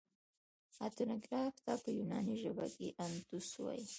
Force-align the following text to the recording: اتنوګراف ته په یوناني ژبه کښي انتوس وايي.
اتنوګراف 0.85 1.55
ته 1.65 1.73
په 1.83 1.89
یوناني 1.99 2.35
ژبه 2.43 2.65
کښي 2.73 2.87
انتوس 3.05 3.49
وايي. 3.63 3.85